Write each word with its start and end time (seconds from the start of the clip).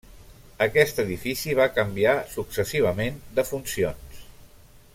Aquest 0.65 1.01
edifici 1.03 1.53
va 1.59 1.67
canviar 1.75 2.15
successivament 2.33 3.21
de 3.41 3.45
funcions. 3.51 4.25